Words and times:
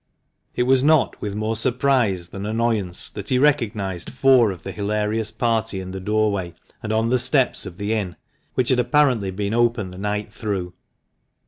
It 0.55 0.63
was 0.63 0.81
not 0.83 1.21
with 1.21 1.35
more 1.35 1.55
surprise 1.55 2.29
than 2.29 2.47
annoyance 2.47 3.07
that 3.11 3.29
he 3.29 3.37
recognised 3.37 4.09
four 4.09 4.49
of 4.49 4.63
the 4.63 4.71
hilarious 4.71 5.29
party 5.29 5.79
in 5.79 5.91
the 5.91 5.99
doorway 5.99 6.55
and 6.81 6.91
on 6.91 7.09
the 7.11 7.19
steps 7.19 7.67
of 7.67 7.77
the 7.77 7.93
inn, 7.93 8.15
which 8.55 8.69
had 8.69 8.79
apparently 8.79 9.29
been 9.29 9.53
open 9.53 9.91
the 9.91 9.99
night 9.99 10.33
through. 10.33 10.73